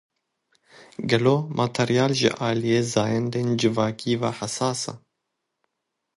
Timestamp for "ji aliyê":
2.19-2.81